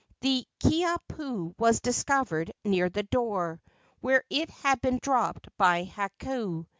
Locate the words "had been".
4.49-4.97